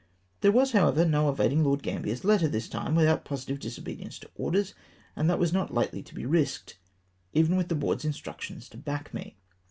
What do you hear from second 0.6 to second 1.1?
however,